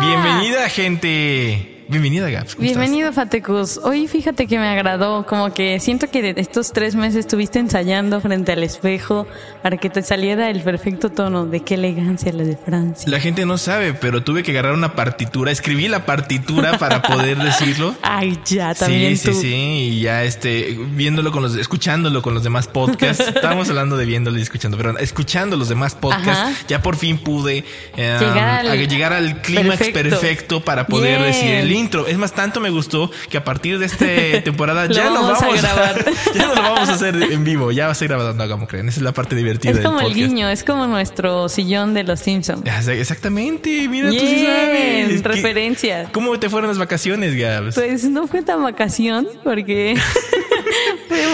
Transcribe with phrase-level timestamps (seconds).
[0.00, 1.75] Bienvenida, gente.
[1.88, 2.56] Bienvenida, Gaps.
[2.56, 3.78] ¿cómo Bienvenido, Fatecus.
[3.78, 8.20] Hoy fíjate que me agradó, como que siento que de estos tres meses estuviste ensayando
[8.20, 9.28] frente al espejo
[9.62, 13.08] para que te saliera el perfecto tono de qué elegancia la de Francia.
[13.08, 15.52] La gente no sabe, pero tuve que agarrar una partitura.
[15.52, 17.94] Escribí la partitura para poder decirlo.
[18.02, 19.34] Ay, ya, también sí, tú.
[19.34, 23.28] sí, sí, y ya este, viéndolo con los, escuchándolo con los demás podcasts.
[23.36, 26.52] Estábamos hablando de viéndolo y escuchando, pero escuchando los demás podcasts, Ajá.
[26.66, 27.58] ya por fin pude
[27.96, 30.00] eh, Llegar al- llegar al clímax perfecto.
[30.10, 30.64] Perfecto.
[30.64, 32.06] para poder decir el intro.
[32.06, 34.04] Es más, tanto me gustó que a partir de esta
[34.44, 36.04] temporada ya lo vamos a grabar.
[36.34, 38.66] ya no lo vamos a hacer en vivo, ya va a ser grabado, no, como
[38.66, 38.88] creen.
[38.88, 42.02] Esa es la parte divertida Es del como el guiño, es como nuestro sillón de
[42.04, 42.62] los Simpsons.
[42.88, 45.20] Exactamente, mira, tú sí sabes.
[45.20, 46.08] ¿Qué- referencia.
[46.12, 47.74] ¿Cómo te fueron las vacaciones, Gabs?
[47.74, 49.96] Pues no fue tan vacación porque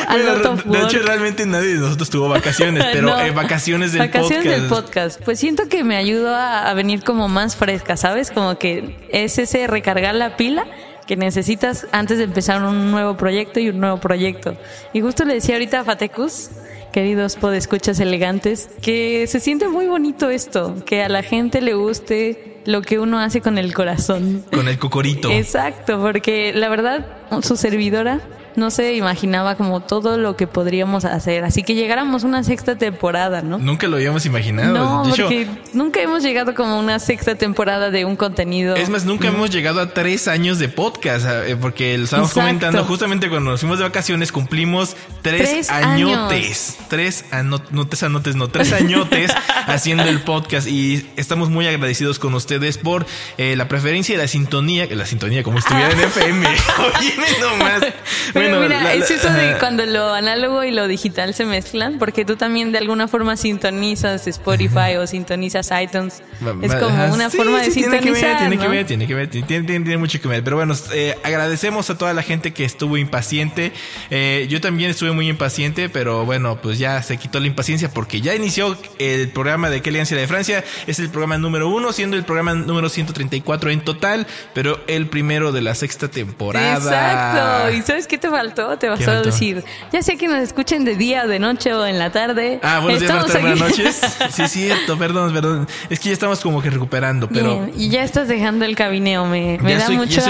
[0.09, 1.07] a lot of de hecho, work.
[1.07, 3.21] realmente nadie de nosotros tuvo vacaciones, pero No.
[3.21, 4.61] eh, vacaciones del Vacaciones podcast.
[4.61, 5.21] del podcast.
[5.25, 8.31] Pues siento que me ayudó a, a venir como más fresca, ¿sabes?
[8.31, 10.67] Como que es ese recargar la pila
[11.07, 14.57] que necesitas antes de empezar un nuevo proyecto y un nuevo proyecto.
[14.93, 16.51] Y justo le decía ahorita a Fatecus,
[16.93, 22.61] queridos podescuchas elegantes, que se siente muy bonito esto, que a la gente le guste
[22.67, 24.45] lo que uno hace con el corazón.
[24.53, 25.29] Con el cocorito.
[25.31, 27.05] Exacto, porque la verdad,
[27.43, 28.21] su servidora
[28.57, 31.45] no se imaginaba como todo lo que podríamos hacer.
[31.45, 33.59] Así que llegáramos a una sexta temporada, ¿no?
[33.59, 34.73] Nunca lo habíamos imaginado.
[34.73, 38.77] No, hecho, porque nunca hemos llegado como a una sexta temporada de un contenido.
[38.77, 42.47] es más, nunca hemos llegado a tres años de podcast, eh, porque lo estábamos Exacto.
[42.49, 46.77] comentando justamente cuando nos fuimos de vacaciones, cumplimos tres, Tres añotes.
[46.89, 49.33] Tres ano- no, tres anotes, no, tres añotes
[49.67, 53.07] haciendo el podcast y estamos muy agradecidos con ustedes por
[53.39, 56.47] eh, la preferencia y la sintonía, que la sintonía como estuviera en FM.
[56.99, 57.83] Oye, nomás.
[58.51, 62.25] Bueno, mira, la- es eso de cuando lo análogo y lo digital se mezclan, porque
[62.25, 66.23] tú también de alguna forma sintonizas Spotify o sintonizas iTunes.
[66.63, 68.39] Es como una sí, forma de sí, tiene que ver, sintonizar.
[68.39, 70.43] tiene que ver, tiene que ver, tiene, tiene- tiene mucho que ver.
[70.45, 73.73] Pero bueno, eh, agradecemos a toda la gente que estuvo impaciente.
[74.11, 78.21] Eh, yo también estuve muy impaciente, pero bueno, pues ya se quitó la impaciencia porque
[78.21, 80.65] ya inició el programa de Qué Elegancia de Francia.
[80.87, 85.53] Es el programa número uno, siendo el programa número 134 en total, pero el primero
[85.53, 86.77] de la sexta temporada.
[86.77, 87.77] Exacto.
[87.77, 88.77] ¿Y sabes qué te faltó?
[88.79, 89.63] Te ¿Qué pasó a decir,
[89.93, 92.59] ya sé que nos escuchen de día, de noche o en la tarde.
[92.63, 94.01] Ah, buenos días, buenas noches.
[94.33, 95.69] Sí, cierto, perdón, perdón.
[95.91, 97.61] Es que ya estamos como que recuperando, pero...
[97.67, 100.21] Bien, Y ya estás dejando el cabineo, me, da estoy- mucha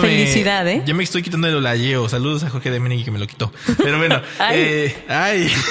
[0.00, 0.82] felicidad, ¿eh?
[0.84, 2.08] Ya me estoy quitando el olayeo.
[2.08, 3.52] Saludos a Jorge de Menegui que me lo quitó.
[3.78, 4.56] Pero bueno, Ay.
[4.58, 5.52] eh, ay.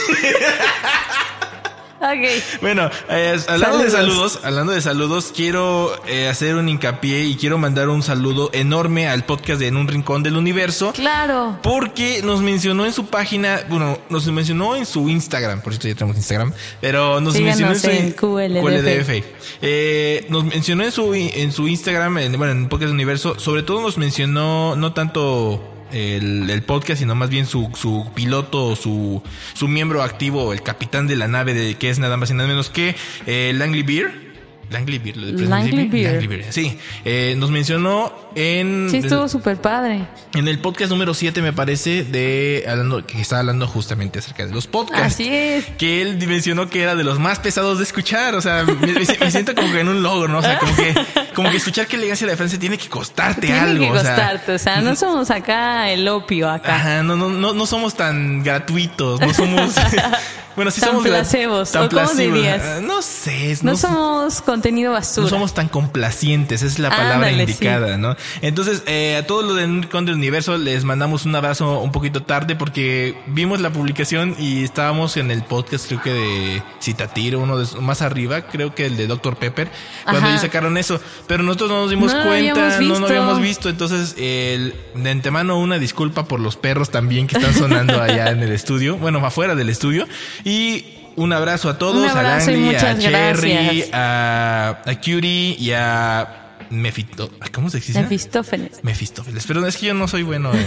[2.02, 2.62] Ok.
[2.62, 4.40] Bueno, eh, hablando de Saludos.
[4.44, 9.24] hablando de saludos, quiero eh, hacer un hincapié y quiero mandar un saludo enorme al
[9.24, 10.94] podcast de En un Rincón del Universo.
[10.94, 11.60] Claro.
[11.62, 15.94] Porque nos mencionó en su página, bueno, nos mencionó en su Instagram, por cierto ya
[15.96, 19.26] tenemos Instagram, pero nos Síganos mencionó en en su QLDF.
[19.62, 23.80] Eh, nos mencionó en su en su Instagram, en, bueno, en Podcast Universo, sobre todo
[23.80, 29.22] nos mencionó no tanto el, podcast, sino más bien su, su piloto, su,
[29.54, 32.48] su miembro activo, el capitán de la nave, de, que es nada más y nada
[32.48, 34.31] menos que eh, Langley Beer.
[34.72, 36.12] Langley Beer, ¿lo de Langley Beer.
[36.14, 40.08] Langley Beer, Sí, eh, nos mencionó en Sí, estuvo súper padre.
[40.34, 44.54] en el podcast número 7, me parece, de hablando, que estaba hablando justamente acerca de
[44.54, 45.06] los podcasts.
[45.16, 45.66] Así es.
[45.78, 48.36] Que él mencionó que era de los más pesados de escuchar.
[48.36, 50.40] O sea, me, siento como que en un logro, ¿no?
[50.40, 50.94] O sea, como que,
[51.36, 53.84] como que escuchar que elegancia de la Francia tiene que costarte Tiene algo.
[53.86, 56.76] que o sea, costarte, o sea, no somos acá el opio acá.
[56.76, 59.76] Ajá, no, no, no, no somos tan gratuitos, no somos.
[60.56, 62.62] bueno, sí Tan somos placebos, ¿o cómo dirías?
[62.64, 65.24] Ah, No sé, No, no, somos contenido basura.
[65.26, 68.16] no somos tan complacientes, es la palabra Ándale, indicada, ¿no?
[68.42, 72.56] Entonces, eh, a todos los de del Universo les mandamos un abrazo un poquito tarde
[72.56, 77.82] porque vimos la publicación y estábamos en el podcast, creo que de Citatir, uno de,
[77.82, 79.38] más arriba, creo que el de Dr.
[79.38, 79.70] Pepper,
[80.06, 83.70] cuando ellos sacaron eso, pero nosotros no nos dimos No cuenta, no lo habíamos visto,
[83.70, 88.42] entonces el, de antemano una disculpa por los perros también que están sonando allá en
[88.44, 90.08] el estudio, bueno, afuera del estudio,
[90.44, 90.86] y
[91.16, 96.38] un abrazo a todos, abrazo a Langley, a Cherry, a, a Curie y a
[96.70, 97.30] Mefito.
[97.52, 98.02] ¿Cómo se dice?
[98.02, 98.82] Mefistófeles.
[98.84, 99.46] Mefistófeles.
[99.46, 100.66] Pero es que yo no soy bueno en,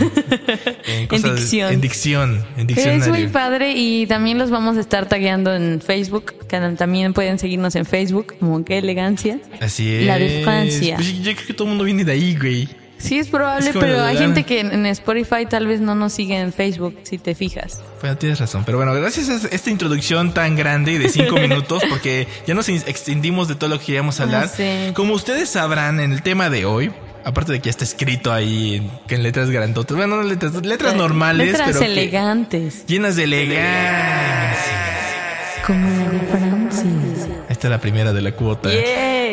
[0.86, 1.72] en cosas- dicción.
[1.72, 2.42] En dicción.
[2.58, 7.14] En Es muy padre y también los vamos a estar tagueando en Facebook, que también
[7.14, 9.38] pueden seguirnos en Facebook, como qué elegancia.
[9.60, 10.04] Así es.
[10.06, 10.96] La de Francia.
[10.96, 12.68] Pues yo creo que todo el mundo viene de ahí, güey.
[12.98, 16.38] Sí, es probable, Es pero hay gente que en Spotify tal vez no nos sigue
[16.38, 17.82] en Facebook, si te fijas.
[18.00, 18.62] Bueno, tienes razón.
[18.64, 23.48] Pero bueno, gracias a esta introducción tan grande de cinco minutos, porque ya nos extendimos
[23.48, 24.44] de todo lo que queríamos hablar.
[24.44, 24.92] Ah, sí.
[24.94, 26.92] Como ustedes sabrán, en el tema de hoy,
[27.24, 30.54] aparte de que ya está escrito ahí en, que en letras grandotas, bueno, no letras,
[30.64, 34.56] letras normales, Letras pero que- elegantes, llenas de elegancia.
[35.66, 35.88] como
[36.30, 37.28] Francis.
[37.48, 38.70] Esta es la primera de la cuota.
[38.72, 39.23] ¡Yay!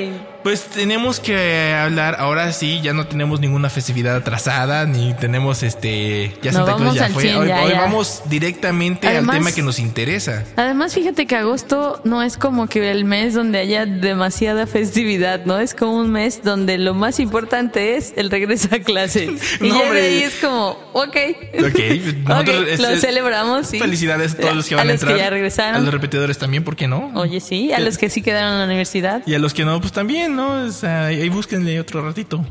[0.44, 6.36] Pues tenemos que hablar, ahora sí, ya no tenemos ninguna festividad atrasada, ni tenemos este,
[6.42, 7.24] ya No, Santa Claus ya fue.
[7.24, 7.82] 100 hoy ya, hoy ya.
[7.82, 10.44] vamos directamente Además- al tema que nos interesa.
[10.56, 15.60] Además, fíjate que agosto no es como que el mes donde haya demasiada festividad, ¿no?
[15.60, 19.30] Es como un mes donde lo más importante es el regreso a clase.
[19.62, 21.18] Y ya de ahí es como, ok.
[21.60, 21.80] Ok,
[22.28, 23.78] nosotros Ok, es- lo es- celebramos, sí.
[23.80, 25.14] Felicidades a todos los que van a, a entrar.
[25.14, 25.84] que ya A regresaron.
[25.86, 27.12] los repetidores también, ¿por qué no?
[27.14, 29.22] Oye, sí, a los que sí quedaron en la universidad.
[29.28, 30.66] Y a los que no, pues también, ¿no?
[30.66, 32.44] O sea, ahí búsquenle otro ratito.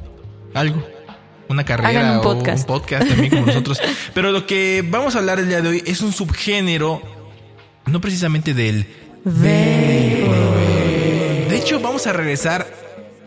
[0.55, 0.82] Algo.
[1.49, 2.61] Una carrera Hagan un o podcast.
[2.61, 3.81] un podcast también como nosotros.
[4.15, 7.03] Pero lo que vamos a hablar el día de hoy es un subgénero,
[7.87, 8.87] no precisamente del
[9.25, 10.27] De
[11.50, 12.67] hecho, vamos a regresar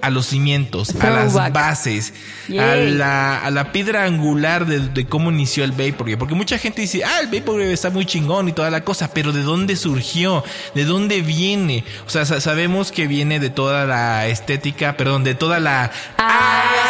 [0.03, 2.13] a los cimientos, a las bases,
[2.59, 6.17] a la, a la piedra angular de, de cómo inició el Vaporwave.
[6.17, 9.31] Porque mucha gente dice, ah, el Vaporwave está muy chingón y toda la cosa, pero
[9.31, 10.43] ¿de dónde surgió?
[10.75, 11.85] ¿De dónde viene?
[12.05, 15.89] O sea, sa- sabemos que viene de toda la estética, perdón, de toda la...
[16.17, 16.82] de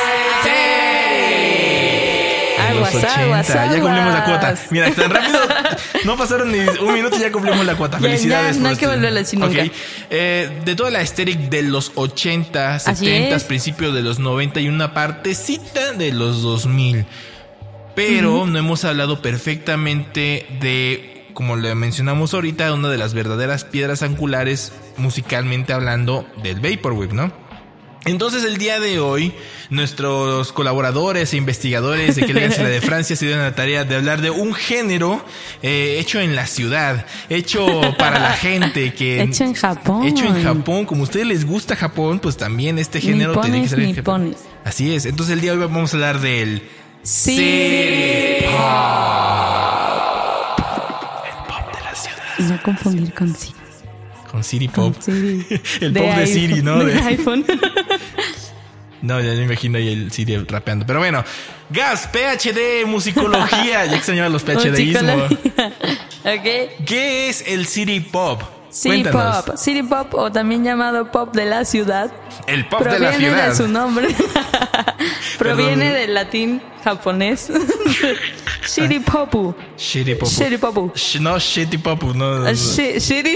[2.92, 3.24] los Aguas, 80.
[3.24, 4.56] aguas, Ya cumplimos la cuota.
[4.72, 5.40] Mira, tan rápido.
[6.06, 8.00] No pasaron ni un minuto y ya cumplimos la cuota.
[8.00, 8.56] Felicidades.
[8.58, 9.64] ya, no hay que este- volverlo a decir nunca.
[10.10, 13.44] Eh, de toda la estética de los 80, Así 70, es.
[13.46, 17.06] principios de los 90 y una partecita de los 2000.
[17.96, 24.02] Pero no hemos hablado perfectamente de, como le mencionamos ahorita, una de las verdaderas piedras
[24.02, 27.32] angulares musicalmente hablando del Vaporwave, ¿no?
[28.06, 29.34] Entonces el día de hoy,
[29.70, 34.20] nuestros colaboradores e investigadores de que la de Francia se dieron la tarea de hablar
[34.22, 35.24] de un género
[35.62, 37.66] eh, hecho en la ciudad, hecho
[37.98, 40.06] para la gente, que Hecho en Japón.
[40.06, 40.86] hecho en Japón.
[40.86, 44.36] Como a ustedes les gusta Japón, pues también este género tiene que ser en Japón.
[44.66, 45.06] Así es.
[45.06, 46.62] Entonces el día de hoy vamos a hablar del
[47.04, 47.36] Sí.
[47.36, 48.52] City El
[51.48, 52.18] pop de la ciudad.
[52.40, 53.54] Y no confundir con sí.
[54.32, 54.96] Con City Pop.
[55.00, 55.46] Siri.
[55.82, 56.80] El pop de Siri, ¿no?
[56.84, 57.46] De De- iPhone.
[59.04, 60.86] No, ya me imagino ahí el Siri rapeando.
[60.86, 61.26] Pero bueno,
[61.70, 63.86] Gas, PhD, musicología.
[63.86, 65.26] ya extrañaba los PhDismo.
[65.26, 66.86] ok.
[66.86, 68.42] ¿Qué es el City Pop?
[68.74, 69.46] City Cuéntanos.
[69.46, 69.56] Pop.
[69.56, 72.12] City Pop, o también llamado Pop de la ciudad.
[72.48, 73.50] El pop de la proviene ciudad.
[73.50, 74.08] de su nombre.
[75.38, 76.02] proviene Perdón.
[76.02, 77.52] del latín japonés.
[78.66, 79.54] City Popu.
[79.78, 80.28] Shitty Pop.
[80.30, 80.92] Shitty Popu.
[81.22, 82.02] No, Shitty Pop.
[82.16, 83.30] No, no, suena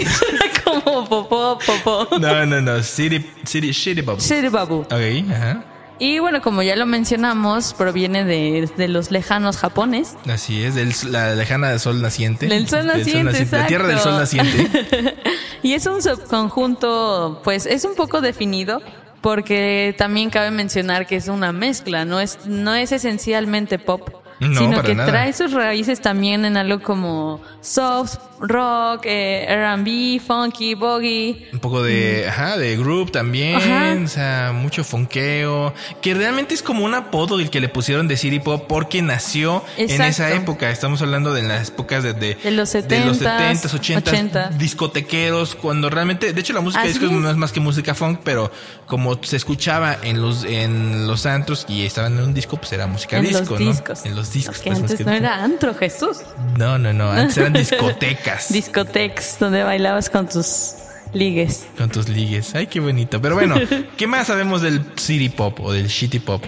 [0.63, 2.07] como popó, popó.
[2.19, 2.81] No, no, no.
[2.81, 4.19] City, City, Shitty Pop.
[4.19, 4.79] Shitty Popu.
[4.81, 5.63] Ok, ajá.
[5.99, 10.15] Y bueno, como ya lo mencionamos, proviene de, de los lejanos japones.
[10.29, 12.45] Así es, del- la lejana del sol naciente.
[12.47, 15.15] Del sol naciente, La tierra del sol naciente.
[15.63, 18.81] Y es un subconjunto, pues es un poco definido,
[19.21, 24.07] porque también cabe mencionar que es una mezcla, no es, no es esencialmente pop,
[24.39, 25.09] No, sino que nada.
[25.09, 31.47] trae sus raíces también en algo como soft, rock, eh, RB, funky, boogie.
[31.51, 33.97] Un poco de, ajá, de group también, Ajá.
[34.03, 38.17] o sea, mucho fonqueo, que realmente es como un apodo del que le pusieron de
[38.17, 40.69] City Pop porque nació en esa época.
[40.69, 44.49] Estamos hablando de las épocas de, de, De los de los 70s, 70s, 80s, 80.
[44.57, 47.11] discotequeros, cuando realmente, de hecho la música disco es.
[47.11, 48.51] no es más que música funk, pero
[48.85, 52.87] como se escuchaba en los en los antros y estaban en un disco, pues era
[52.87, 53.71] música En disco, los ¿no?
[53.71, 54.05] discos.
[54.05, 54.59] En los discos.
[54.59, 56.19] Que pues, antes no era antro, Jesús.
[56.57, 58.26] No, no, no, antes eran discotecas.
[58.49, 60.75] Discotex, donde bailabas con tus
[61.13, 61.67] ligues.
[61.77, 62.53] Con tus ligues.
[62.55, 63.21] Ay, qué bonito.
[63.21, 63.55] Pero bueno,
[63.97, 66.43] ¿qué más sabemos del City Pop o del Shitty Pop?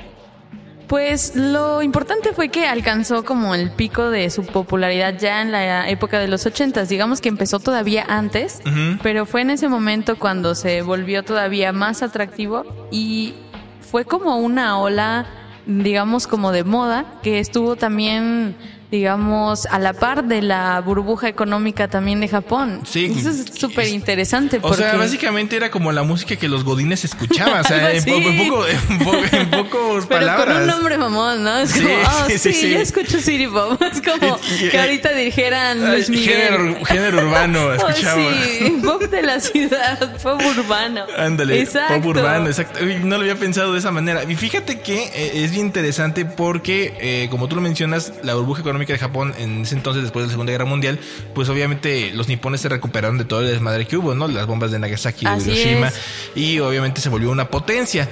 [0.88, 5.88] Pues lo importante fue que alcanzó como el pico de su popularidad ya en la
[5.88, 6.90] época de los ochentas.
[6.90, 8.60] Digamos que empezó todavía antes,
[9.04, 13.36] pero fue en ese momento cuando se volvió todavía más atractivo y
[13.82, 15.28] fue como una ola,
[15.68, 18.56] digamos como de moda, que estuvo también
[18.92, 22.82] digamos, a la par de la burbuja económica también de Japón.
[22.86, 23.14] Sí.
[23.18, 24.58] Eso es súper interesante.
[24.58, 24.78] O porque...
[24.78, 27.62] sea, básicamente era como la música que los godines escuchaban.
[27.62, 30.46] O sea, en, po- en poco, en, poco, en pocos Pero palabras.
[30.56, 31.58] con un nombre mamón, ¿no?
[31.60, 33.80] Es Sí, como, oh, sí, sí, sí, yo escucho City Pop.
[33.92, 34.40] Es como
[34.72, 36.26] que ahorita dijeran Luis Miguel.
[36.26, 38.22] género, género urbano, Oh, escuchaba.
[38.44, 41.06] sí, pop de la ciudad, pop urbano.
[41.18, 41.96] Ándale, Exacto.
[41.96, 42.80] pop urbano, exacto.
[43.04, 44.24] No lo había pensado de esa manera.
[44.24, 48.62] Y fíjate que eh, es bien interesante porque, eh, como tú lo mencionas, la burbuja
[48.62, 51.00] económica de Japón en ese entonces, después de la Segunda Guerra Mundial,
[51.34, 54.28] pues obviamente los nipones se recuperaron de todo el desmadre que hubo, ¿no?
[54.28, 55.88] Las bombas de Nagasaki y Hiroshima.
[55.88, 56.00] es.
[56.36, 58.10] Y obviamente se volvió una potencia.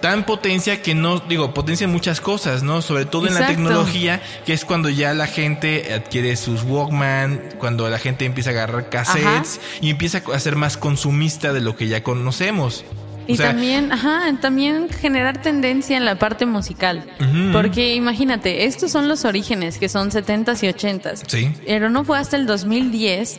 [0.00, 2.80] Tan potencia que no, digo, potencia en muchas cosas, ¿no?
[2.80, 7.88] Sobre todo en la tecnología, que es cuando ya la gente adquiere sus Walkman, cuando
[7.88, 11.88] la gente empieza a agarrar cassettes y empieza a ser más consumista de lo que
[11.88, 12.84] ya conocemos.
[13.26, 17.04] Y O sea, también, ajá, también generar tendencia en la parte musical.
[17.52, 21.22] Porque imagínate, estos son los orígenes, que son 70s y 80s.
[21.26, 21.50] Sí.
[21.66, 23.38] Pero no fue hasta el 2010,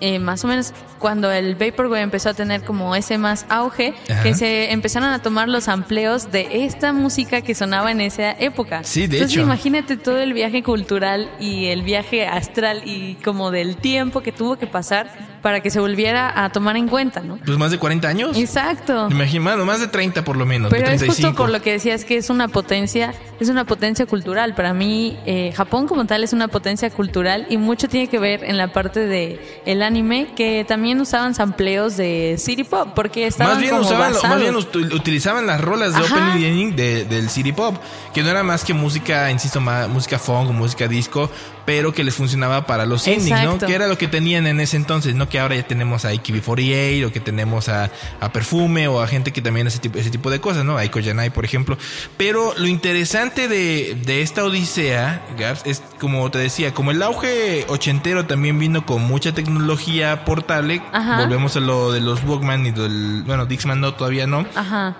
[0.00, 4.22] eh, más o menos cuando el Vaporwave empezó a tener como ese más auge, Ajá.
[4.22, 8.84] que se empezaron a tomar los amplios de esta música que sonaba en esa época.
[8.84, 9.44] Sí, de Entonces hecho.
[9.44, 14.56] imagínate todo el viaje cultural y el viaje astral y como del tiempo que tuvo
[14.56, 15.10] que pasar
[15.42, 17.38] para que se volviera a tomar en cuenta, ¿no?
[17.38, 18.36] Pues más de 40 años.
[18.36, 19.08] Exacto.
[19.10, 20.70] Imagina, bueno, más de 30 por lo menos.
[20.70, 21.28] Pero de es 35.
[21.28, 24.54] justo por lo que decías que es una potencia, es una potencia cultural.
[24.54, 28.44] Para mí, eh, Japón como tal es una potencia cultural y mucho tiene que ver
[28.44, 33.54] en la parte de el anime, que también usaban sampleos de City Pop, porque estaban
[33.54, 34.40] Más bien, como usaban, más basados.
[34.40, 36.14] bien ut- utilizaban las rolas de Ajá.
[36.34, 37.76] opening de- del City Pop,
[38.14, 41.28] que no era más que música, insisto, ma- música funk, música disco,
[41.64, 43.58] pero que les funcionaba para los indies, ¿no?
[43.58, 47.06] Que era lo que tenían en ese entonces, no que ahora ya tenemos a IKB48
[47.06, 47.90] o que tenemos a,
[48.20, 50.76] a Perfume o a gente que también hace tipo, ese tipo de cosas, ¿no?
[50.76, 51.76] A Aiko Yanai, por ejemplo.
[52.16, 57.64] Pero lo interesante de, de esta odisea, Gabs, es como te decía, como el auge
[57.68, 61.20] ochentero también vino con mucha tecnología portable, Ajá.
[61.20, 64.46] volvemos a lo de los Walkman y del, bueno, Dixman no, todavía no.
[64.54, 64.96] Ajá.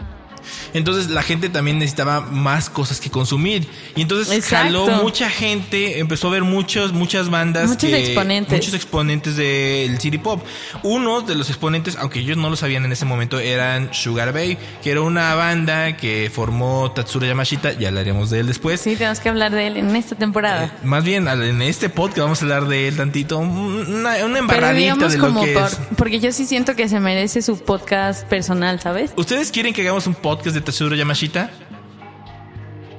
[0.75, 3.67] Entonces la gente también necesitaba más cosas que consumir.
[3.97, 4.87] Y entonces Exacto.
[4.87, 7.69] jaló mucha gente, empezó a ver muchos, muchas bandas.
[7.69, 8.53] Muchos que- exponentes.
[8.59, 10.43] Muchos exponentes del City Pop.
[10.83, 14.59] Unos de los exponentes, aunque ellos no lo sabían en ese momento, eran Sugar Bay,
[14.83, 18.81] que era una banda que formó Tatsuro Yamashita, ya hablaremos de él después.
[18.81, 20.73] Sí, tenemos que hablar de él en esta temporada.
[20.83, 25.17] Más bien, en este podcast vamos a hablar de él tantito, una, una embarradita de
[25.19, 25.79] lo como que por, es.
[25.97, 29.13] porque yo sí siento que se merece su podcast personal, ¿sabes?
[29.17, 31.51] ¿Ustedes quieren que hagamos un podcast de Tatsuro Yamashita?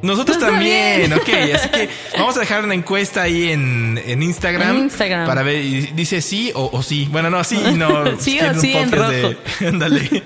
[0.02, 1.30] Nosotros Pues también, ok.
[1.54, 4.76] Así que vamos a dejar una encuesta ahí en, en Instagram.
[4.78, 5.28] En Instagram.
[5.28, 7.08] Para ver, dice sí o, o sí.
[7.12, 8.06] Bueno, no, sí y no.
[8.20, 9.36] Sí o sí en podcast de- rojo.
[9.68, 10.24] Ándale.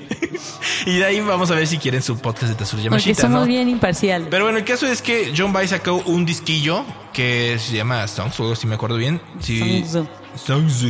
[0.85, 3.41] y de ahí vamos a ver si quieren su podcast de Tatsuro Porque Yamashita, somos
[3.41, 3.47] ¿no?
[3.47, 4.29] bien imparciales.
[4.31, 8.57] Pero bueno, el caso es que John Bay sacó un disquillo que se llama Songs,
[8.57, 9.19] si me acuerdo bien.
[9.41, 9.83] Sí.
[9.85, 10.09] Songs.
[10.37, 10.85] Songs.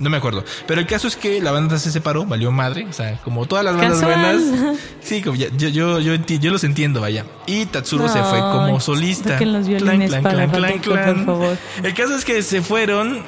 [0.00, 0.42] No me acuerdo.
[0.66, 2.86] Pero el caso es que la banda se separó, valió madre.
[2.88, 4.38] O sea, como todas las bandas Casual.
[4.40, 4.78] buenas.
[5.00, 7.24] Sí, como ya- yo, yo, yo, enti- yo los entiendo, vaya.
[7.46, 9.38] Y Tatsuro se fue como solista.
[9.40, 11.56] los violines para Rapunzel, por favor.
[11.82, 13.22] El caso es que se fueron.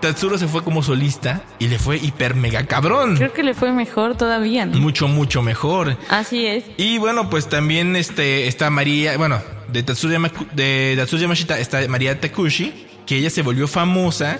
[0.00, 3.16] Tatsuro se fue como solista y le fue hiper mega cabrón.
[3.16, 4.78] Creo que le fue mejor todavía, ¿no?
[4.78, 5.96] Mucho, mucho mejor.
[6.08, 6.62] Así es.
[6.76, 9.40] Y bueno, pues también este está María, bueno,
[9.72, 14.38] de Tatsuya, Maku- de Tatsuya Yamashita está María Takushi, que ella se volvió famosa.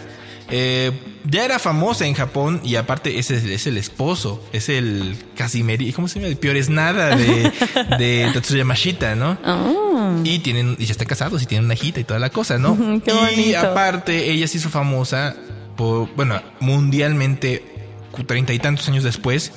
[0.51, 0.93] Eh,
[1.29, 5.93] ya era famosa en Japón y aparte ese es, es el esposo, es el Casimeri,
[5.93, 6.29] ¿cómo se llama?
[6.29, 7.53] El peor es nada de,
[7.99, 9.37] de Tatsuya Yamashita, ¿no?
[9.45, 12.59] Oh, Y tienen, y ya están casados y tienen una hijita y toda la cosa,
[12.59, 12.77] ¿no?
[13.05, 13.59] Qué y bonito.
[13.59, 15.37] aparte, ella se hizo famosa
[15.77, 17.63] por, bueno, mundialmente,
[18.27, 19.53] treinta y tantos años después,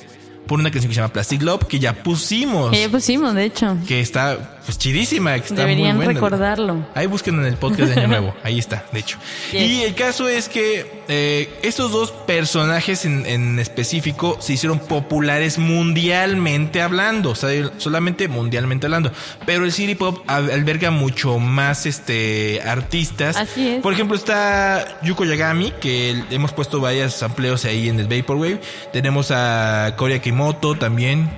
[0.52, 3.44] por una canción que se llama Plastic Love, que ya pusimos, que ya pusimos, de
[3.46, 3.78] hecho.
[3.88, 6.20] que está pues chidísima, que está Deberían muy buena.
[6.20, 6.86] recordarlo.
[6.94, 8.34] Ahí busquen en el podcast de Año Nuevo.
[8.44, 9.16] Ahí está, de hecho.
[9.50, 9.62] Yes.
[9.62, 15.58] Y el caso es que eh, estos dos personajes en, en específico se hicieron populares
[15.58, 17.30] mundialmente hablando.
[17.30, 19.12] O sea, solamente mundialmente hablando.
[19.44, 23.36] Pero el City Pop al- alberga mucho más este artistas.
[23.36, 23.82] Así es.
[23.82, 28.60] Por ejemplo, está Yuko Yagami, que hemos puesto varios sampleos ahí en el Vaporwave.
[28.92, 31.30] Tenemos a Kori Akimoto también.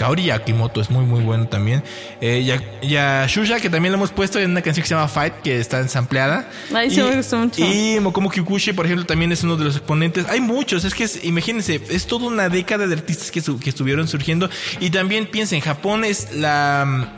[0.00, 1.84] Kaori Yakimoto es muy muy bueno también.
[2.22, 5.08] Eh, ya, ya Shusha, que también lo hemos puesto en una canción que se llama
[5.08, 6.48] Fight, que está ensambleada.
[6.74, 7.62] Ay, sí me gustó mucho.
[7.62, 10.26] Y Mokomo Kikuchi, por ejemplo, también es uno de los exponentes.
[10.30, 13.68] Hay muchos, es que es- imagínense, es toda una década de artistas que, su- que
[13.68, 14.48] estuvieron surgiendo.
[14.80, 17.16] Y también piensen, Japón es la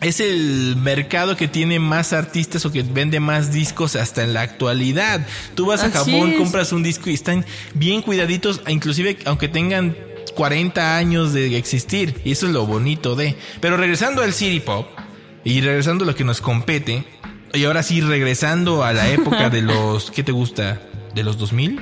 [0.00, 4.40] es el mercado que tiene más artistas o que vende más discos hasta en la
[4.40, 5.26] actualidad.
[5.54, 6.38] Tú vas a Así Japón, es.
[6.38, 9.94] compras un disco y están bien cuidaditos, inclusive aunque tengan
[10.34, 12.20] 40 años de existir.
[12.24, 13.36] Y eso es lo bonito de.
[13.60, 14.86] Pero regresando al City Pop
[15.44, 17.04] y regresando a lo que nos compete,
[17.52, 20.80] y ahora sí, regresando a la época de los, ¿qué te gusta?
[21.14, 21.80] ¿De los 2000?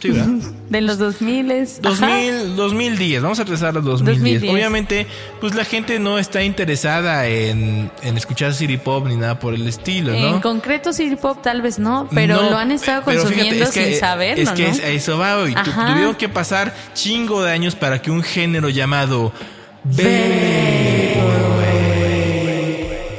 [0.00, 0.26] Sí, ¿verdad?
[0.68, 1.80] De los 2000 es...
[1.84, 2.06] ajá.
[2.08, 4.18] 2000, 2010, vamos a regresar a los 2010.
[4.42, 4.52] 2010.
[4.52, 5.06] Obviamente,
[5.40, 9.66] pues la gente no está interesada en, en escuchar city pop ni nada por el
[9.68, 10.34] estilo, ¿no?
[10.36, 13.64] En concreto City Pop tal vez no, pero No, lo han estado pero fíjate, consumiendo
[13.64, 14.74] es que- sin saberlo, Es que ¿no?
[14.74, 15.86] eso va, y tu- Ajá.
[15.92, 19.32] tuvieron que pasar chingo de años para que un género llamado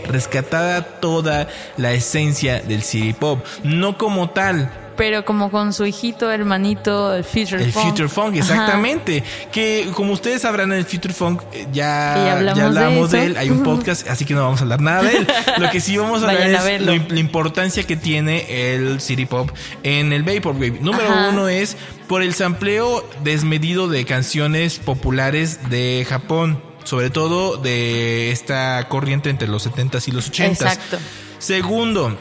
[0.05, 6.29] rescatada toda la esencia del city pop, no como tal, Pero como con su hijito,
[6.31, 7.85] hermanito, el Future el Funk.
[7.85, 8.37] Future Funk, Ajá.
[8.39, 9.23] exactamente.
[9.51, 13.37] Que como ustedes sabrán, el Future Funk eh, ya, ya hablamos ya hablamos de él.
[13.37, 15.27] Hay un podcast, así que no vamos a hablar nada de él.
[15.59, 19.25] Lo que sí vamos a hablar a es lo- la importancia que tiene el City
[19.25, 19.51] Pop
[19.83, 20.79] en el Vaporwave.
[20.81, 21.29] Número Ajá.
[21.29, 21.77] uno es
[22.07, 26.61] por el sampleo desmedido de canciones populares de Japón.
[26.83, 30.45] Sobre todo de esta corriente entre los 70s y los 80s.
[30.51, 30.97] Exacto.
[31.37, 32.17] Segundo,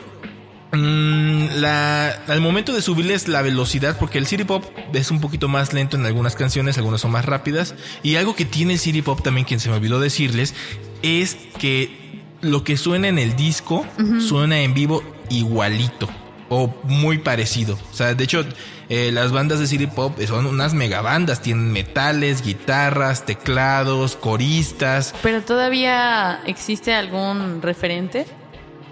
[0.77, 5.73] la, al momento de subirles la velocidad, porque el City Pop es un poquito más
[5.73, 7.75] lento en algunas canciones, algunas son más rápidas.
[8.03, 10.55] Y algo que tiene el City Pop también, quien se me olvidó decirles,
[11.03, 13.87] es que lo que suena en el disco
[14.21, 16.09] suena en vivo igualito
[16.49, 17.79] o muy parecido.
[17.93, 18.45] O sea, de hecho,
[18.89, 25.15] eh, las bandas de City Pop son unas megabandas, tienen metales, guitarras, teclados, coristas.
[25.23, 28.27] Pero todavía existe algún referente.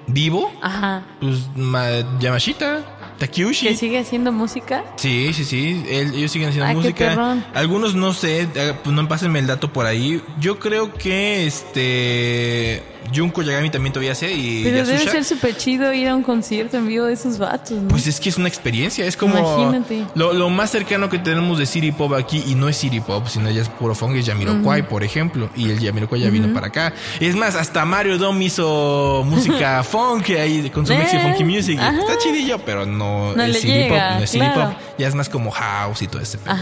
[0.07, 0.53] ¿Vivo?
[0.61, 1.03] Ajá.
[1.21, 2.81] Pues Ma- Yamashita,
[3.19, 3.69] Takeuchi.
[3.69, 4.85] Que sigue haciendo música.
[4.97, 5.85] Sí, sí, sí.
[5.89, 7.37] él- ellos siguen haciendo qué música.
[7.55, 10.23] Algunos no sé, eh, pues no pásenme el dato por ahí.
[10.41, 12.83] Yo creo que este
[13.15, 15.11] Junko Yagami también todavía hace y Pero debe Yasushi.
[15.11, 17.89] ser súper chido ir a un concierto en vivo de esos vatos, ¿no?
[17.89, 20.05] Pues es que es una experiencia, es como Imagínate.
[20.15, 23.27] Lo, lo más cercano que tenemos de City Pop aquí, y no es City Pop,
[23.29, 26.69] sino ya es puro funk, es Jamiroquai, por ejemplo, y el Jamiroquai ya vino para
[26.69, 26.93] acá.
[27.21, 31.79] Es más, hasta Mario Dom hizo música funk ahí con su Eh, Mexi Funky Music.
[31.81, 31.99] ajá.
[32.01, 34.47] Está chidillo, pero no, No es City Pop, no es City.
[34.55, 36.55] Pop, ya es más como house y todo ese pedo.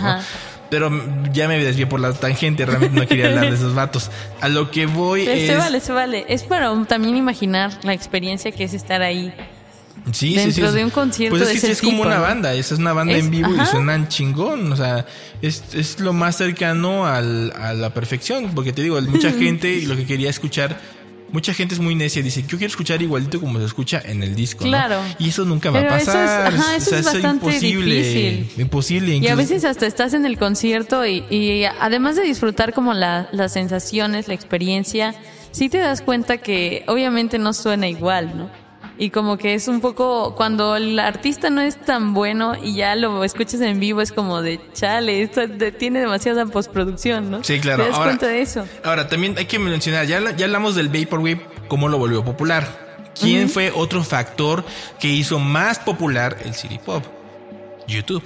[0.73, 0.91] Pero
[1.35, 4.11] ya me desvié por la tangente, realmente no quería hablar de esos vatos.
[4.41, 5.51] A lo que voy Se, es...
[5.51, 6.25] se vale, se vale.
[6.29, 9.35] Es para también imaginar la experiencia que es estar ahí.
[10.13, 10.75] Sí, dentro sí.
[10.79, 12.23] de un concierto Pues es de que sí ese es como una ¿no?
[12.23, 13.67] banda, esa es una banda Es- en vivo y ajá.
[13.67, 15.05] suenan chingón, o sea,
[15.43, 19.85] es, es lo más cercano al, a la perfección, porque te digo, mucha gente y
[19.85, 20.81] lo que quería escuchar,
[21.33, 24.35] mucha gente es muy necia, dice, yo quiero escuchar igualito como se escucha en el
[24.35, 24.71] disco, ¿no?
[24.71, 25.01] Claro.
[25.19, 27.47] Y eso nunca va a Pero eso es- pasar, ajá, eso o sea, es bastante
[27.47, 28.61] imposible, difícil.
[28.63, 29.17] imposible.
[29.17, 33.29] Y a veces hasta estás en el concierto y, y además de disfrutar como la-
[33.33, 35.15] las sensaciones, la experiencia,
[35.51, 38.62] sí te das cuenta que obviamente no suena igual, ¿no?
[38.99, 42.95] Y como que es un poco, cuando el artista no es tan bueno y ya
[42.95, 45.41] lo escuchas en vivo, es como de, chale, esto
[45.79, 47.43] tiene demasiada postproducción, ¿no?
[47.43, 47.83] Sí, claro.
[47.85, 48.67] Te das Ahora- cuenta de eso.
[48.85, 52.93] Ahora, también hay que mencionar, ya, ya hablamos del Vaporwave, cómo lo volvió popular.
[53.19, 54.65] ¿Quién fue otro factor
[55.01, 57.05] que hizo más popular el City Pop?
[57.89, 58.23] YouTube.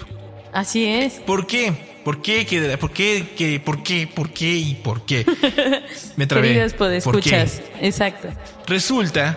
[0.52, 1.14] Así es.
[1.14, 1.72] ¿Por qué?
[2.04, 2.46] ¿Por qué?
[2.46, 3.32] que- ¿Por qué?
[3.36, 4.06] que- ¿Por qué?
[4.06, 4.52] ¿Por qué?
[4.54, 5.24] ¿Y por qué?
[6.16, 6.48] Me trabé.
[6.48, 6.74] Queridos
[7.04, 7.46] ¿Por qué?
[7.80, 8.28] Exacto.
[8.66, 9.36] Resulta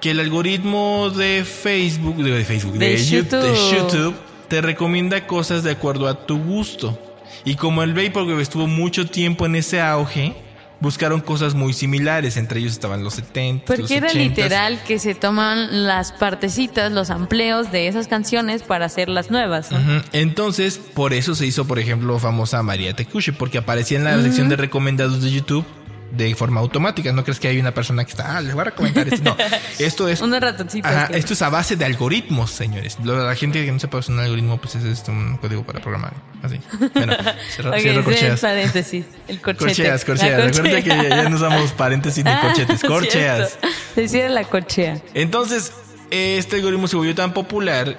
[0.00, 3.78] que el algoritmo de Facebook, de, Facebook, de, De Yu- de YouTube.
[3.78, 4.14] YouTube,
[4.48, 6.98] te recomienda cosas de acuerdo a tu gusto.
[7.44, 10.34] Y como el Vaporwave estuvo mucho tiempo en ese auge,
[10.80, 12.36] buscaron cosas muy similares.
[12.36, 14.14] Entre ellos estaban los 70, los Porque era 80s.
[14.14, 19.68] literal que se toman las partecitas, los amplios de esas canciones para hacer las nuevas.
[20.12, 24.48] Entonces, por eso se hizo, por ejemplo, famosa María Tekushi, porque aparecía en la sección
[24.48, 25.64] de recomendados de YouTube
[26.10, 27.12] de forma automática.
[27.12, 29.24] No crees que hay una persona que está, ah, les voy a recomendar esto.
[29.30, 29.36] No,
[29.78, 30.20] esto es.
[30.20, 30.90] Unos ratoncitos.
[30.90, 32.98] Ajá, que- esto es a base de algoritmos, señores.
[33.04, 36.12] La gente que no sepa usar un algoritmo, pues es esto, un código para programar.
[36.42, 36.58] Así.
[36.94, 37.16] Bueno,
[37.54, 38.32] cierro, Ok, cierro corcheas.
[38.44, 39.04] el paréntesis.
[39.28, 39.64] El corchete.
[39.66, 40.56] Corcheas, corcheas.
[40.56, 42.80] Recuerda que ya, ya no usamos paréntesis ni Ah, corchetes.
[42.82, 43.58] Corcheas.
[44.06, 45.00] cierra la corchea.
[45.14, 45.72] Entonces,
[46.10, 47.96] este algoritmo se volvió tan popular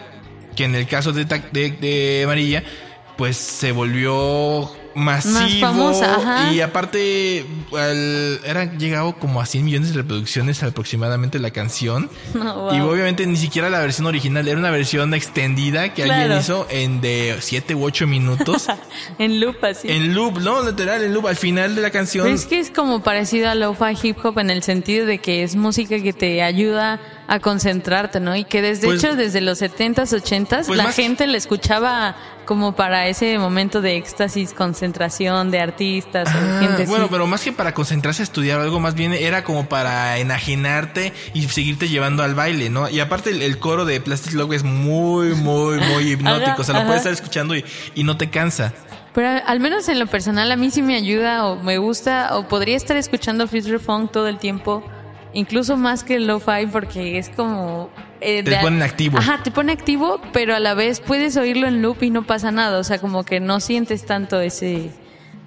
[0.56, 2.64] que en el caso de, de, de Amarilla,
[3.18, 5.68] pues se volvió masivo.
[5.68, 6.54] famosa, ajá.
[6.54, 7.46] Y aparte,
[7.78, 12.10] al- era llegado como a 100 millones de reproducciones aproximadamente la canción.
[12.34, 12.76] No, wow.
[12.76, 16.40] Y obviamente ni siquiera la versión original, era una versión extendida que alguien Claro.
[16.42, 18.68] hizo en de 7 u 8 minutos.
[19.20, 19.90] En loop así.
[19.90, 21.28] en loop, no, literal, en loop.
[21.28, 22.24] Al final de la canción.
[22.26, 25.44] Pero es que es como parecido a lo-fi hip hop en el sentido de que
[25.44, 27.00] es música que te ayuda
[27.34, 28.36] a concentrarte, ¿no?
[28.36, 32.14] Y que desde Pues- hecho desde los 70s, 80s Pues la más- gente la escuchaba
[32.46, 37.12] como para ese momento de éxtasis, concentración de artistas Ah, gente bueno, así.
[37.14, 41.44] pero más que para concentrarse a estudiar algo, más bien era como para enajenarte y
[41.48, 42.90] seguirte llevando al baile, ¿no?
[42.90, 46.52] Y aparte el, el coro de Plastic Love es muy, muy, muy hipnótico.
[46.52, 46.88] Ajá, o sea, lo ajá.
[46.88, 47.64] puedes estar escuchando y,
[47.96, 48.74] y no te cansa.
[49.14, 52.48] Pero al menos en lo personal a mí sí me ayuda o me gusta o
[52.50, 54.84] podría estar escuchando Future Funk todo el tiempo
[55.34, 57.90] incluso más que el lo-fi porque es como...
[58.20, 59.18] eh, Te ponen activo.
[59.18, 62.52] Ajá, te pone activo, pero a la vez puedes oírlo en loop y no pasa
[62.52, 64.90] nada, o sea, como que no sientes tanto ese,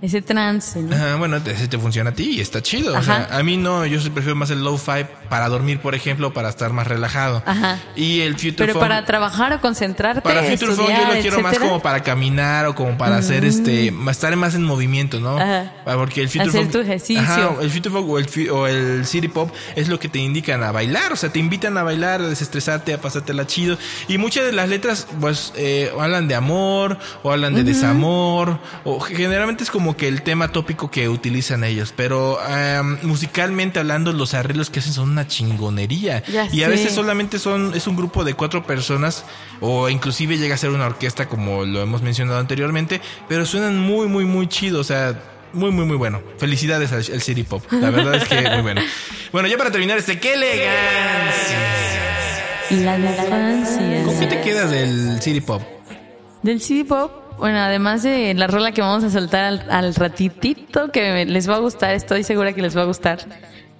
[0.05, 0.95] ese trance, ¿no?
[0.95, 2.97] Ajá, bueno, ese te funciona a ti y está chido.
[2.99, 6.49] O sea, a mí no, yo prefiero más el lo-fi para dormir, por ejemplo, para
[6.49, 7.43] estar más relajado.
[7.47, 7.79] Ajá.
[7.97, 11.21] Y el Future Pero Funk- para trabajar o concentrarte, Para Future Funk yo estudiar, lo
[11.21, 11.71] quiero más etcétera.
[11.71, 15.37] como para caminar o como para hacer este, más- estar más en movimiento, ¿no?
[15.39, 15.73] Ajá.
[15.87, 16.73] Ah, Porque el Future Hacer Funk.
[16.73, 17.23] tu ejercicio.
[17.23, 20.63] Ajá, el Future Funk o el, o el City Pop es lo que te indican
[20.63, 23.79] a bailar, o sea, te invitan a bailar, a desestresarte, a pasártela chido.
[24.09, 29.01] Y muchas de las letras, pues, eh, hablan de amor, o hablan de desamor, o
[29.01, 31.93] generalmente es como que el tema tópico que utilizan ellos.
[31.97, 36.23] Pero am, musicalmente hablando, los arreglos que hacen son una chingonería.
[36.27, 36.71] Ya y a sé.
[36.71, 39.25] veces solamente son, es un grupo de cuatro personas,
[39.61, 44.07] o inclusive llega a ser una orquesta, como lo hemos mencionado anteriormente, pero suenan muy,
[44.07, 45.31] muy, muy chido, o sea.
[45.53, 46.21] Muy, muy, muy bueno.
[46.39, 47.63] Felicidades al, al City Pop.
[47.71, 48.81] La verdad es que muy bueno.
[49.31, 51.59] Bueno, ya para terminar este, ¡qué elegancia!
[52.71, 54.03] La de Francia.
[54.05, 55.63] ¿Con qué te quedas del City Pop?
[56.43, 60.91] Del CD Pop, bueno, además de la rola que vamos a soltar al, al ratitito,
[60.91, 63.19] que les va a gustar, estoy segura que les va a gustar,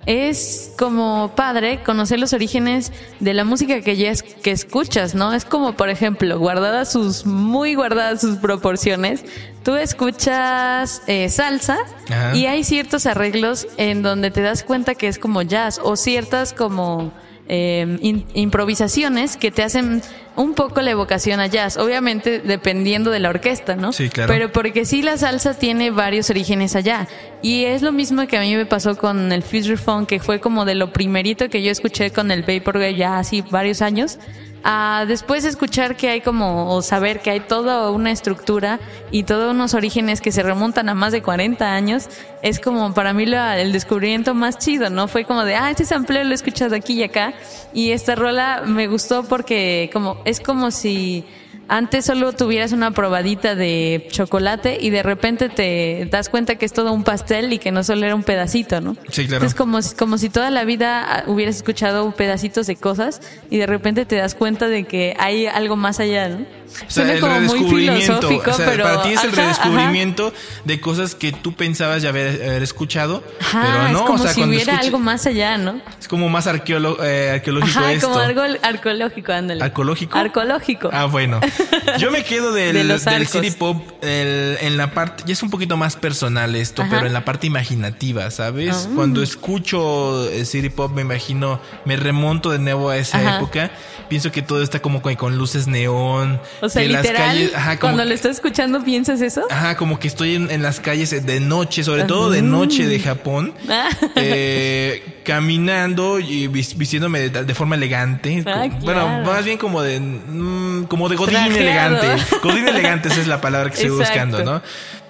[0.07, 5.33] es como padre conocer los orígenes de la música que ya es, que escuchas, ¿no?
[5.33, 9.25] Es como, por ejemplo, guardadas sus, muy guardadas sus proporciones,
[9.63, 11.79] tú escuchas eh, salsa
[12.11, 12.37] Ajá.
[12.37, 16.53] y hay ciertos arreglos en donde te das cuenta que es como jazz o ciertas
[16.53, 17.11] como
[17.49, 20.03] eh, in- improvisaciones que te hacen
[20.37, 23.93] un poco la evocación a jazz, obviamente dependiendo de la orquesta, ¿no?
[23.93, 24.33] Sí, claro.
[24.33, 27.07] Pero porque sí la salsa tiene varios orígenes allá
[27.43, 30.41] y es lo mismo que a mí me pasó con el Future Funk, que fue
[30.41, 34.19] como de lo primerito que yo escuché con el Vaporwave ya así varios años.
[34.67, 39.51] A después escuchar que hay como, o saber que hay toda una estructura y todos
[39.53, 42.09] unos orígenes que se remontan a más de 40 años,
[42.41, 45.07] es como para mí la- el descubrimiento más chido, ¿no?
[45.07, 47.35] Fue como de, ah, este sampleo lo he escuchado aquí y acá,
[47.75, 51.25] y esta rola me gustó porque como, es como si
[51.69, 56.73] antes solo tuvieras una probadita de chocolate y de repente te das cuenta que es
[56.73, 58.95] todo un pastel y que no solo era un pedacito, ¿no?
[59.09, 59.45] Sí, claro.
[59.45, 63.67] Entonces como, como si toda la vida ah, hubieras escuchado pedacitos de cosas y de
[63.67, 66.47] repente te das cuenta de que hay algo más allá, ¿no?
[66.87, 68.29] O sea, el como redescubrimiento.
[68.29, 70.33] o sea, pero para ti es el ajá, redescubrimiento
[70.65, 74.19] de cosas que tú pensabas ya haber, haber escuchado, Ajá, pero no, es como o
[74.19, 75.81] sea, si hubiera escuchas- algo más allá, ¿no?
[76.01, 78.09] es como más arqueolo- eh, arqueológico Ajá, esto.
[78.09, 79.63] como algo arqueológico, ándale.
[79.63, 80.19] ¿Arqueológico?
[80.19, 80.91] Arqueológico.
[80.93, 81.41] Ah, bueno.
[81.99, 83.27] Yo me quedo del, De del.
[83.27, 87.13] City Pop el- en la parte, ya es un poquito más personal esto, pero en
[87.13, 88.87] la parte imaginativa, ¿sabes?
[88.89, 88.93] Ah.
[88.95, 93.71] Cuando escucho el City Pop me imagino, me remonto de nuevo a esa época,
[94.09, 97.79] pienso que todo está como con, con luces neón, o sea, que literal, calles, ajá,
[97.79, 99.43] como, cuando lo estás escuchando, ¿piensas eso?
[99.51, 102.99] ajá, como que estoy en, en las calles de noche, sobre todo de noche de
[103.01, 103.89] Japón, Ah.
[104.17, 108.43] eh, caminando y vis- vistiéndome de, de forma elegante.
[108.47, 111.59] Ah, Como- Bueno, más bien como de mm, como de godín Trajeado.
[112.03, 112.37] elegante.
[112.43, 114.27] Godín elegante esa es la palabra que estoy Exacto.
[114.31, 114.63] buscando, ¿no?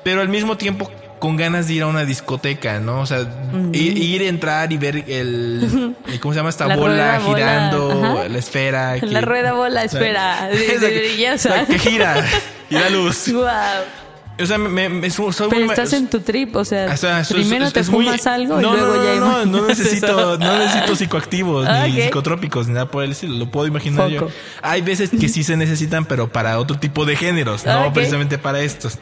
[0.03, 0.91] Pero al mismo tiempo
[1.25, 3.01] con ganas de ir a una discoteca, ¿no?
[3.01, 3.21] O sea,
[3.73, 8.39] ir, ir, entrar y ver el, el- ¿cómo se llama esta La bola girando, la
[8.39, 9.01] esfera?
[9.01, 11.57] que- La rueda bola, esfera, de- de Esa- brillosa.
[11.57, 12.23] la que gira
[12.69, 13.33] y da luz.
[13.33, 13.47] Wow.
[14.39, 17.65] O sea, me, me- soy Pero muy- estás en tu trip, o sea, o primero
[17.65, 20.37] es- te es muy- fumas algo no, y luego no, ya no, no, no necesito,
[20.37, 24.29] no necesito psicoactivos Ah, ni psicotrópicos ni nada por el estilo, lo puedo imaginar yo.
[24.61, 28.61] Hay veces que sí se necesitan, pero para otro tipo de géneros, no precisamente para
[28.61, 28.99] estos.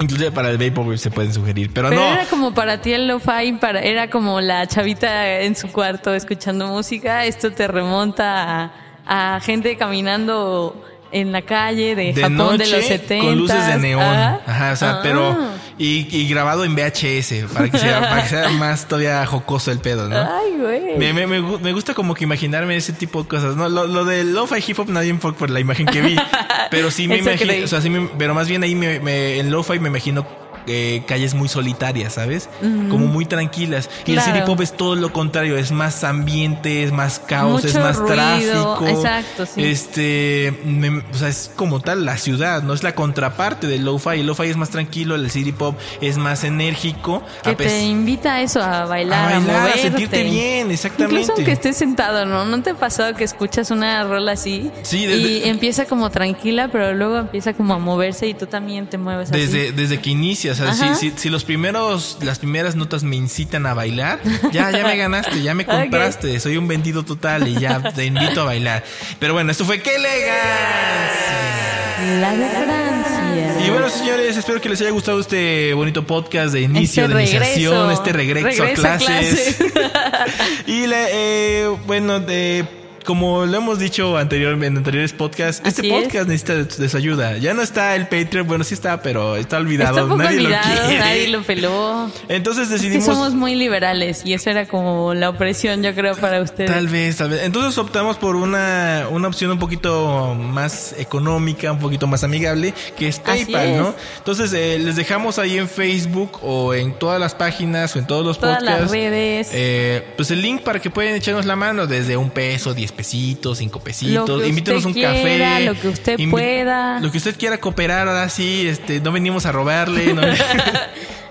[0.00, 2.12] Inclusive para el Vaporwave se pueden sugerir, pero, Pero no.
[2.12, 6.66] era como para ti el lo-fi, para, era como la chavita en su cuarto escuchando
[6.68, 7.26] música.
[7.26, 8.72] Esto te remonta
[9.06, 10.82] a, a gente caminando
[11.12, 13.24] en la calle de, de Japón noche de los 70.
[13.26, 14.02] con luces de neón.
[14.02, 14.40] Ajá.
[14.46, 15.00] Ajá, o sea, Ah.
[15.02, 15.36] pero
[15.82, 19.78] y, y grabado en VHS para que sea para que sea más todavía jocoso el
[19.78, 20.16] pedo, ¿no?
[20.16, 20.98] Ay, güey.
[20.98, 23.56] Me, me, me gu- me gusta como que imaginarme ese tipo de cosas.
[23.56, 26.16] No, lo, lo del lo-fi hip hop nadie fue por la imagen que vi.
[26.70, 29.50] Pero sí me imagino, o sea, sí me- pero más bien ahí me, me- en
[29.50, 30.24] lo-fi me imagino
[30.72, 32.48] eh, calles muy solitarias, ¿sabes?
[32.60, 33.90] Como muy tranquilas.
[34.06, 37.74] Y el city pop es todo lo contrario, es más ambiente, es más caos, es
[37.74, 38.86] más ruido, tráfico.
[38.88, 39.62] exacto, sí.
[39.64, 44.20] Este, me- o sea, es como tal la ciudad, no es la contraparte del lo-fi.
[44.20, 47.22] El lo-fi es más tranquilo, el city pop es más enérgico.
[47.42, 49.82] que te invita a eso, a bailar, a bailar, a moverte.
[49.82, 51.14] sentirte bien, exactamente.
[51.14, 52.44] Incluso aunque estés sentado, ¿no?
[52.44, 54.70] ¿No te ha pasado que escuchas una rola así?
[54.82, 58.86] Sí, y desde- empieza como tranquila, pero luego empieza como a moverse y tú también
[58.86, 59.40] te mueves así.
[59.40, 60.94] Desde, desde que inicia, o sea, si, Ajá.
[60.94, 64.20] si, si los primeros, las primeras notas me incitan a bailar,
[64.52, 68.42] ya, ya me ganaste, ya me compraste, soy un vendido total y ya te invito
[68.42, 68.84] a bailar.
[69.18, 72.20] Pero bueno, esto fue ¡Qué elegancia!
[72.20, 73.66] La de Francia.
[73.66, 77.22] Y bueno, señores, espero que les haya gustado este bonito podcast de inicio Este de
[77.22, 77.90] iniciación, regreso.
[77.90, 79.56] este regreso, Regreso a a clases.
[79.56, 80.66] clases.
[80.66, 82.64] y la, eh, bueno, de,
[83.04, 85.92] como lo hemos dicho anteriormente en anteriores podcasts, este es.
[86.04, 87.36] podcast necesita de, de su ayuda.
[87.38, 89.90] Ya no está el Patreon, bueno, sí está, pero está olvidado.
[89.92, 90.98] Está un poco nadie olvidado, lo quiere.
[90.98, 92.10] nadie lo peló.
[92.28, 93.04] Entonces decidimos.
[93.06, 96.70] somos muy liberales y eso era como la opresión, yo creo, para ustedes.
[96.70, 97.42] Tal vez, tal vez.
[97.44, 103.08] Entonces optamos por una, una opción un poquito más económica, un poquito más amigable, que
[103.08, 103.76] es PayPal, es.
[103.78, 103.94] ¿no?
[104.18, 108.24] Entonces eh, les dejamos ahí en Facebook o en todas las páginas o en todos
[108.24, 108.82] los Todas podcasts.
[108.82, 109.48] las redes.
[109.52, 113.58] eh, pues el link para que puedan echarnos la mano desde un peso, diez pesitos,
[113.58, 114.42] cinco Lo pesitos.
[114.42, 115.64] que Invítenos un quiera, café.
[115.64, 117.00] lo que usted pueda.
[117.00, 120.12] Lo que usted quiera cooperar, ahora sí, este, no venimos a robarle.
[120.14, 120.22] no-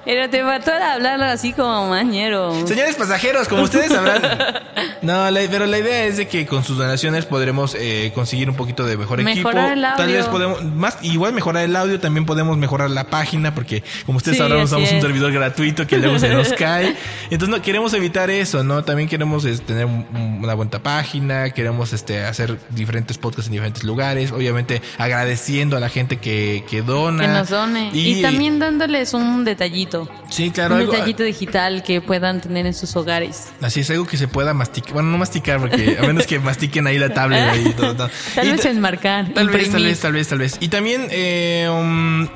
[0.05, 2.65] Pero te faltó hablarlo así como mañero.
[2.67, 4.21] Señores pasajeros, como ustedes sabrán.
[5.01, 8.55] No, la- pero la idea es de que con sus donaciones podremos eh, conseguir un
[8.55, 9.35] poquito de mejor equipo.
[9.49, 10.15] Mejorar el Tal audio.
[10.17, 14.37] vez podemos, más, igual mejorar el audio, también podemos mejorar la página, porque como ustedes
[14.37, 16.95] Sí, sabrán, usamos un servidor gratuito que luego se nos cae.
[17.29, 18.83] Entonces no queremos evitar eso, ¿no?
[18.83, 24.31] También queremos tener un- una buena página, queremos este, hacer diferentes podcasts en diferentes lugares,
[24.31, 27.23] obviamente agradeciendo a la gente que, que dona.
[27.23, 27.89] Que nos done.
[27.93, 29.88] Y, también dándoles un detallito.
[30.29, 30.75] Sí, claro.
[30.75, 33.47] un algo- detallito digital que puedan tener en sus hogares.
[33.61, 34.93] Así es, algo que se pueda masticar.
[34.93, 37.95] Bueno, no masticar, porque a menos que mastiquen ahí la tablet ahí todo.
[37.95, 38.09] todo.
[38.35, 40.57] Tal Y vez enmarcar, Tal vez, tal vez, tal vez, tal vez.
[40.59, 42.27] Y también, eh, um,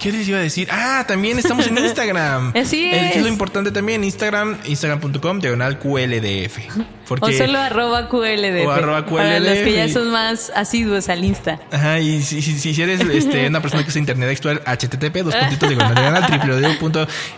[0.00, 0.66] ¿qué les iba a decir?
[0.72, 2.52] Ah, también estamos en Instagram.
[2.56, 3.22] Así Eh, que es.
[3.22, 6.58] lo importante también, Instagram, instagram.com, diagonal QLDF.
[7.06, 8.66] Porque, O solo arroba QLDF.
[8.66, 9.92] O arroba Para los que ya QLDF.
[9.92, 11.60] son más asiduos al Insta.
[11.70, 15.34] Ajá, y si, si, si eres este, una persona que usa Internet Explorer, http, dos
[15.40, 16.40] puntitos, diagonal, diagonal,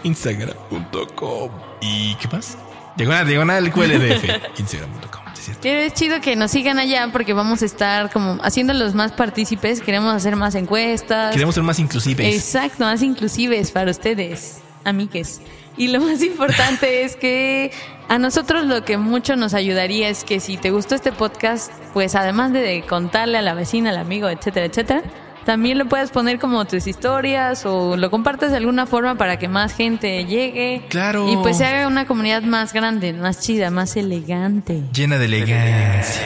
[0.02, 1.50] www.instagram.com.
[1.80, 2.56] ¿Y qué más?
[2.96, 4.24] Diagonal, diagonal, QLDF,
[4.58, 5.21] instagram.com.
[5.42, 5.60] cierto.
[5.62, 9.80] Pero es chido que nos sigan allá porque vamos a estar como haciéndolos más partícipes.
[9.80, 11.32] Queremos hacer más encuestas.
[11.32, 12.24] Queremos ser más inclusivos.
[12.24, 15.40] Exacto, más inclusives para ustedes, amigues.
[15.76, 17.72] Y lo más importante es que
[18.08, 22.14] a nosotros lo que mucho nos ayudaría es que si te gustó este podcast, pues
[22.14, 25.02] además de contarle a la vecina, al amigo, etcétera, etcétera,
[25.44, 29.48] también lo puedes poner como tus historias o lo compartas de alguna forma para que
[29.48, 30.84] más gente llegue.
[30.88, 31.28] Claro.
[31.30, 34.82] Y pues se haga una comunidad más grande, más chida, más elegante.
[34.92, 36.22] Llena de elegancia.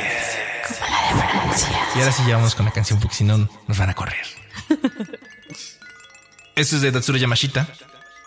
[1.94, 4.26] Y ahora sí ya vamos con la canción porque si no nos van a correr.
[6.54, 7.68] Esto es de Tatsuro Yamashita.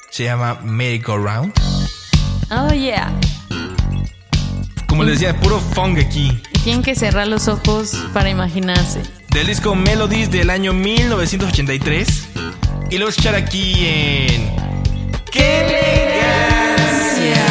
[0.09, 1.53] Se llama Merry Go Round.
[2.51, 3.11] Oh yeah.
[4.87, 6.41] Como les decía, puro funk aquí.
[6.63, 9.18] Tienen que cerrar los ojos para imaginarse.
[9.31, 12.29] Del disco Melodies del año 1983.
[12.89, 14.51] Y lo voy a escuchar aquí en.
[15.31, 17.45] ¡Qué elegancia!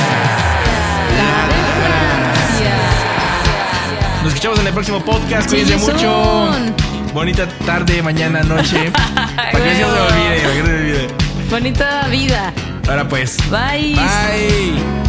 [4.23, 5.49] Nos escuchamos en el próximo podcast.
[5.49, 6.51] Cuídense mucho.
[7.15, 8.91] Bonita tarde, mañana, noche.
[9.37, 11.09] Para que no se me olvide, para que no se me olvide.
[11.51, 12.53] Bonita vida.
[12.89, 13.37] Ahora pues.
[13.51, 13.95] Bye.
[13.95, 15.08] Bye.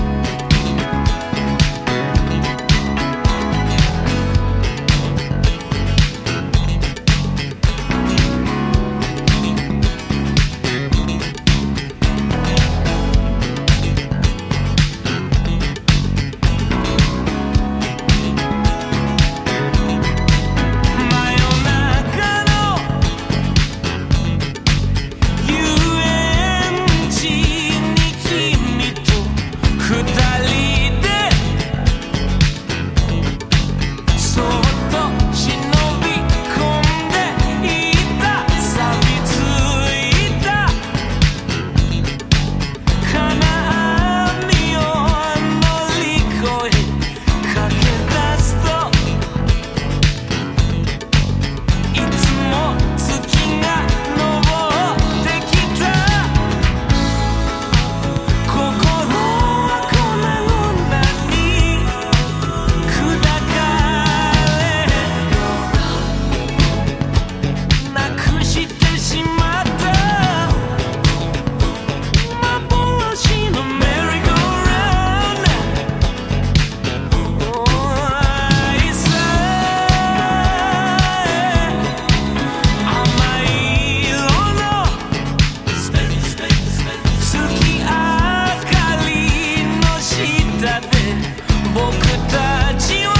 [91.74, 91.96] 僕
[92.32, 93.20] たちは